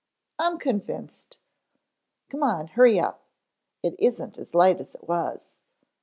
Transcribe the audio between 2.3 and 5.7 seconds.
on, hurry up, it isn't as light as it was!"